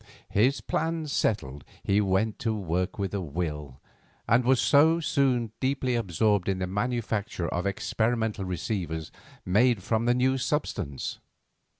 [0.31, 3.79] His plans settled, he went to work with a will,
[4.27, 9.11] and was soon deeply absorbed in the manufacture of experimental receivers
[9.45, 11.19] made from the new substance.